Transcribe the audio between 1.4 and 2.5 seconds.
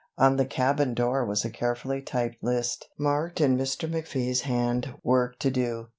a carefully typed